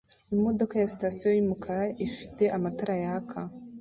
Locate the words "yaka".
3.03-3.39